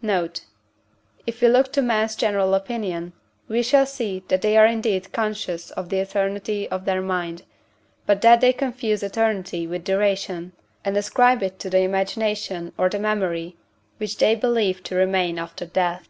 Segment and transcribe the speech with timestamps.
[0.00, 0.46] Note.
[1.26, 3.12] If we look to men's general opinion,
[3.48, 7.42] we shall see that they are indeed conscious of the eternity of their mind,
[8.06, 10.52] but that they confuse eternity with duration,
[10.86, 13.58] and ascribe it to the imagination or the memory
[13.98, 16.08] which they believe to remain after death.